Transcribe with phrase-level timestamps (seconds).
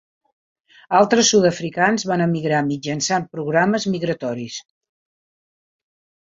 [0.99, 4.59] Altres sud-africans van emigrar mitjançant programes migratoris.